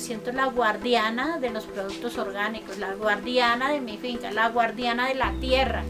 siento 0.00 0.32
la 0.32 0.46
guardiana 0.46 1.38
de 1.38 1.50
los 1.50 1.66
productos 1.66 2.16
orgánicos, 2.18 2.78
la 2.78 2.94
guardiana 2.94 3.70
de 3.70 3.80
mi 3.80 3.98
finca, 3.98 4.30
la 4.30 4.48
guardiana 4.48 5.08
de 5.08 5.14
la 5.14 5.32
tierra. 5.40 5.84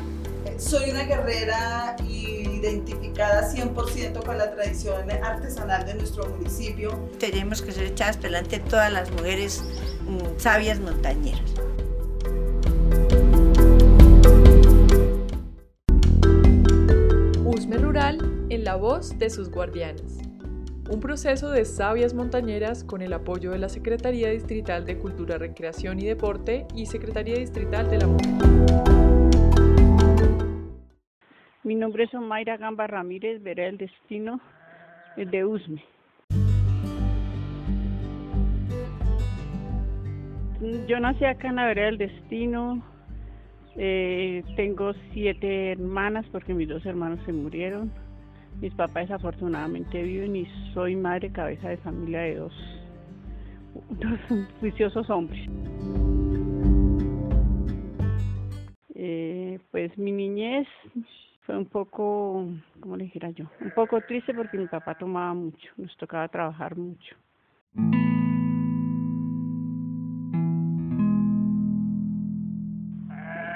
Soy 0.59 0.91
una 0.91 1.05
guerrera 1.05 1.97
identificada 2.07 3.51
100% 3.51 4.25
con 4.25 4.37
la 4.37 4.51
tradición 4.51 5.11
artesanal 5.11 5.87
de 5.87 5.95
nuestro 5.95 6.27
municipio. 6.29 7.09
Tenemos 7.19 7.63
que 7.63 7.73
ser 7.73 7.85
echadas 7.85 8.21
delante 8.21 8.59
todas 8.59 8.93
las 8.93 9.11
mujeres 9.13 9.63
mm, 10.07 10.39
sabias 10.39 10.81
montañeras. 10.81 11.55
Usme 17.45 17.79
Rural 17.79 18.47
en 18.51 18.65
la 18.65 18.77
voz 18.77 19.19
de 19.19 19.31
sus 19.31 19.51
guardianes 19.51 20.30
un 20.91 20.99
proceso 20.99 21.51
de 21.53 21.65
sabias 21.65 22.15
montañeras 22.15 22.83
con 22.83 23.01
el 23.01 23.13
apoyo 23.13 23.53
de 23.53 23.59
la 23.59 23.69
Secretaría 23.69 24.29
Distrital 24.31 24.85
de 24.85 24.99
Cultura, 24.99 25.39
Recreación 25.39 26.01
y 26.01 26.05
Deporte 26.05 26.67
y 26.75 26.87
Secretaría 26.87 27.37
Distrital 27.37 27.89
de 27.89 27.99
la 27.99 28.07
Mujer. 28.09 28.29
Mi 31.63 31.77
nombre 31.77 32.05
es 32.05 32.15
Omaira 32.15 32.57
Gamba 32.57 32.89
Ramírez, 32.89 33.41
veré 33.41 33.69
el 33.69 33.79
destino 33.79 34.41
de 35.17 35.45
Usme. 35.45 35.85
Yo 40.89 40.99
nací 40.99 41.25
acá 41.25 41.49
en 41.49 41.57
la 41.57 41.67
vereda 41.67 41.87
del 41.87 41.99
destino, 41.99 42.83
eh, 43.77 44.43
tengo 44.57 44.93
siete 45.13 45.71
hermanas 45.73 46.27
porque 46.33 46.53
mis 46.53 46.69
dos 46.69 46.85
hermanos 46.85 47.21
se 47.25 47.33
murieron 47.33 47.93
mis 48.61 48.75
papás 48.75 49.09
desafortunadamente 49.09 50.03
viven 50.03 50.37
y 50.37 50.47
soy 50.75 50.97
madre 50.97 51.31
cabeza 51.31 51.69
de 51.69 51.77
familia 51.79 52.21
de 52.21 52.35
dos, 52.37 52.53
dos 53.91 54.47
juiciosos 54.61 55.09
hombres. 55.11 55.49
Eh, 58.95 59.59
pues 59.71 59.97
mi 59.97 60.13
niñez 60.13 60.69
fue 61.47 61.57
un 61.57 61.67
poco, 61.67 62.47
¿cómo 62.81 62.97
le 62.97 63.05
dijera 63.05 63.31
yo? 63.31 63.47
Un 63.61 63.71
poco 63.71 64.01
triste 64.03 64.35
porque 64.35 64.59
mi 64.59 64.67
papá 64.67 64.95
tomaba 64.95 65.33
mucho, 65.33 65.69
nos 65.77 65.97
tocaba 65.97 66.29
trabajar 66.29 66.77
mucho. 66.77 67.17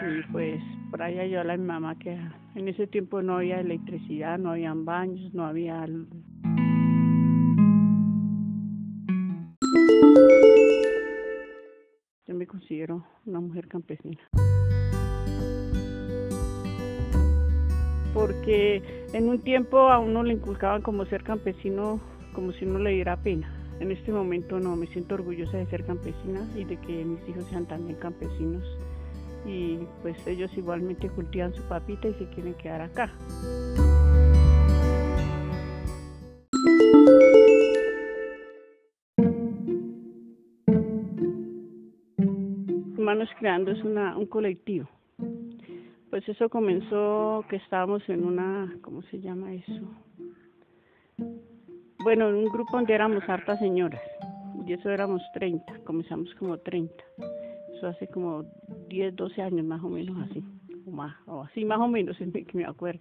Y 0.06 0.32
pues 0.32 0.62
por 0.94 1.02
ahí 1.02 1.18
ayudó 1.18 1.40
a 1.40 1.56
mi 1.56 1.64
mamá 1.64 1.98
que 1.98 2.16
en 2.54 2.68
ese 2.68 2.86
tiempo 2.86 3.20
no 3.20 3.38
había 3.38 3.58
electricidad, 3.58 4.38
no 4.38 4.52
habían 4.52 4.84
baños, 4.84 5.34
no 5.34 5.44
había... 5.44 5.84
Yo 12.28 12.34
me 12.36 12.46
considero 12.46 13.04
una 13.26 13.40
mujer 13.40 13.66
campesina. 13.66 14.20
Porque 18.12 18.80
en 19.12 19.28
un 19.28 19.40
tiempo 19.40 19.90
a 19.90 19.98
uno 19.98 20.22
le 20.22 20.34
inculcaban 20.34 20.80
como 20.80 21.06
ser 21.06 21.24
campesino, 21.24 21.98
como 22.34 22.52
si 22.52 22.66
no 22.66 22.78
le 22.78 22.90
diera 22.90 23.16
pena. 23.16 23.52
En 23.80 23.90
este 23.90 24.12
momento 24.12 24.60
no, 24.60 24.76
me 24.76 24.86
siento 24.86 25.16
orgullosa 25.16 25.56
de 25.56 25.66
ser 25.66 25.84
campesina 25.84 26.48
y 26.54 26.62
de 26.62 26.76
que 26.76 27.04
mis 27.04 27.28
hijos 27.28 27.46
sean 27.46 27.66
también 27.66 27.98
campesinos 27.98 28.62
y 29.44 29.78
pues 30.02 30.26
ellos 30.26 30.50
igualmente 30.56 31.08
cultivan 31.10 31.52
su 31.54 31.62
papita 31.64 32.08
y 32.08 32.14
se 32.14 32.26
quieren 32.28 32.54
quedar 32.54 32.80
acá. 32.80 33.10
Humanos 42.96 43.28
Creando 43.38 43.72
es 43.72 43.82
una, 43.84 44.16
un 44.16 44.26
colectivo. 44.26 44.88
Pues 46.10 46.28
eso 46.28 46.48
comenzó 46.48 47.44
que 47.50 47.56
estábamos 47.56 48.08
en 48.08 48.24
una, 48.24 48.72
¿cómo 48.80 49.02
se 49.02 49.20
llama 49.20 49.52
eso? 49.52 49.82
Bueno, 51.98 52.28
en 52.28 52.36
un 52.36 52.48
grupo 52.48 52.76
donde 52.76 52.94
éramos 52.94 53.22
hartas 53.28 53.58
señoras, 53.58 54.00
y 54.66 54.72
eso 54.72 54.90
éramos 54.90 55.22
30, 55.34 55.80
comenzamos 55.84 56.32
como 56.36 56.58
30 56.58 56.94
hace 57.88 58.08
como 58.08 58.44
10, 58.88 59.16
12 59.16 59.42
años 59.42 59.64
más 59.64 59.82
o 59.82 59.88
menos 59.88 60.16
así, 60.28 60.42
o 60.86 60.90
más, 60.90 61.14
o 61.26 61.42
así 61.42 61.64
más 61.64 61.80
o 61.80 61.88
menos, 61.88 62.20
es 62.20 62.32
que 62.32 62.58
me 62.58 62.64
acuerdo. 62.64 63.00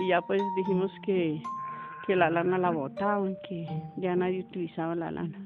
Y 0.00 0.08
ya 0.08 0.20
pues 0.22 0.40
dijimos 0.56 0.90
que, 1.04 1.40
que 2.06 2.16
la 2.16 2.30
lana 2.30 2.58
la 2.58 2.70
botaban, 2.70 3.36
que 3.48 3.66
ya 3.96 4.16
nadie 4.16 4.40
utilizaba 4.40 4.94
la 4.94 5.10
lana. 5.10 5.38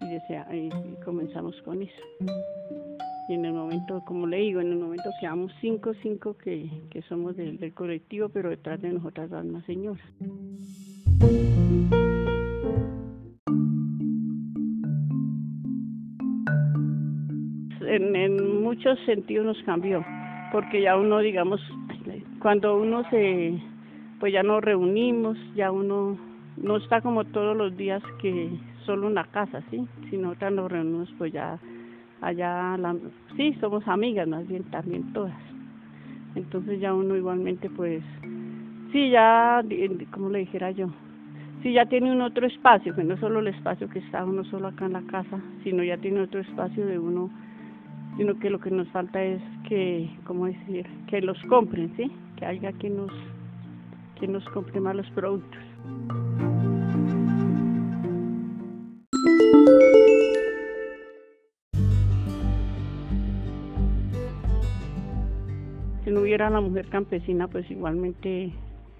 Y, 0.00 0.08
desea, 0.08 0.46
y, 0.54 0.70
comenzamos 1.04 1.60
con 1.62 1.82
eso. 1.82 2.02
Y 3.28 3.34
en 3.34 3.44
el 3.44 3.54
momento, 3.54 4.02
como 4.06 4.26
le 4.26 4.36
digo, 4.38 4.60
en 4.60 4.70
el 4.70 4.78
momento 4.78 5.10
quedamos 5.20 5.52
cinco, 5.60 5.94
cinco 6.02 6.36
que, 6.36 6.70
que 6.90 7.02
somos 7.02 7.36
del, 7.36 7.58
del 7.58 7.74
colectivo, 7.74 8.28
pero 8.28 8.50
detrás 8.50 8.80
de 8.80 8.92
nosotras 8.92 9.30
van 9.30 9.50
más 9.50 9.64
señoras. 9.64 10.06
En, 17.96 18.62
muchos 18.62 18.98
sentidos 19.06 19.46
nos 19.46 19.62
cambió, 19.64 20.04
porque 20.52 20.82
ya 20.82 20.96
uno, 20.96 21.18
digamos, 21.18 21.60
cuando 22.40 22.76
uno 22.76 23.02
se, 23.10 23.60
pues 24.20 24.32
ya 24.32 24.42
nos 24.42 24.62
reunimos, 24.62 25.36
ya 25.54 25.72
uno 25.72 26.18
no 26.56 26.76
está 26.76 27.00
como 27.00 27.24
todos 27.24 27.56
los 27.56 27.76
días 27.76 28.02
que 28.20 28.50
solo 28.84 29.06
una 29.06 29.24
casa, 29.24 29.62
¿sí? 29.70 29.86
Si 30.08 30.16
nosotras 30.16 30.52
nos 30.52 30.70
reunimos, 30.70 31.12
pues 31.18 31.32
ya 31.32 31.58
allá, 32.20 32.76
la, 32.78 32.96
sí, 33.36 33.54
somos 33.60 33.86
amigas 33.88 34.26
más 34.28 34.46
bien 34.46 34.64
también 34.64 35.12
todas. 35.12 35.34
Entonces 36.34 36.80
ya 36.80 36.94
uno 36.94 37.16
igualmente, 37.16 37.68
pues, 37.70 38.02
sí, 38.92 39.10
ya, 39.10 39.62
como 40.12 40.30
le 40.30 40.40
dijera 40.40 40.70
yo, 40.70 40.88
sí 41.62 41.72
ya 41.72 41.86
tiene 41.86 42.12
un 42.12 42.20
otro 42.20 42.46
espacio, 42.46 42.94
que 42.94 43.02
no 43.02 43.16
solo 43.18 43.40
el 43.40 43.48
espacio 43.48 43.88
que 43.88 43.98
está 43.98 44.24
uno 44.24 44.44
solo 44.44 44.68
acá 44.68 44.86
en 44.86 44.92
la 44.92 45.02
casa, 45.02 45.40
sino 45.64 45.82
ya 45.82 45.96
tiene 45.96 46.20
otro 46.20 46.40
espacio 46.40 46.86
de 46.86 46.98
uno 46.98 47.30
sino 48.16 48.38
que 48.38 48.50
lo 48.50 48.58
que 48.58 48.70
nos 48.70 48.88
falta 48.88 49.22
es 49.22 49.42
que, 49.68 50.08
¿cómo 50.24 50.46
decir?, 50.46 50.86
que 51.08 51.20
los 51.20 51.40
compren, 51.44 51.94
¿sí? 51.96 52.10
Que 52.36 52.46
haya 52.46 52.72
quien 52.72 52.96
nos, 52.96 53.12
que 54.18 54.26
nos 54.26 54.44
compre 54.50 54.80
más 54.80 54.96
los 54.96 55.10
productos. 55.10 55.60
Si 66.04 66.10
no 66.10 66.20
hubiera 66.20 66.48
la 66.48 66.60
mujer 66.60 66.88
campesina, 66.88 67.48
pues 67.48 67.70
igualmente 67.70 68.52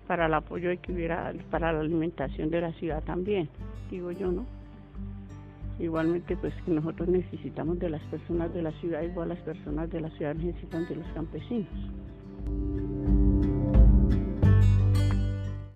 para 0.07 0.27
el 0.27 0.35
apoyo 0.35 0.69
de 0.69 0.79
que 0.79 0.93
hubiera, 0.93 1.33
para 1.51 1.73
la 1.73 1.81
alimentación 1.81 2.51
de 2.51 2.61
la 2.61 2.73
ciudad 2.73 3.03
también, 3.05 3.49
digo 3.91 4.13
yo, 4.13 4.31
¿no? 4.31 4.56
Igualmente, 5.79 6.37
pues 6.37 6.55
nosotros 6.67 7.09
necesitamos 7.09 7.79
de 7.79 7.91
las 7.91 8.03
personas 8.05 8.53
de 8.55 8.63
la 8.63 8.73
ciudad, 8.81 9.03
igual 9.03 9.29
las 9.29 9.41
personas 9.41 9.91
de 9.91 10.01
la 10.01 10.11
ciudad 10.11 10.35
necesitan 10.35 10.89
de 10.89 10.97
los 10.97 11.07
campesinos. 11.09 11.69